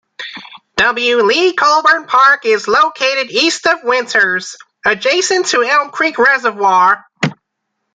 [0.77, 1.19] W.
[1.21, 7.05] Lee Colburn Park is located east of Winters, adjacent to Elm Creek Reservoir.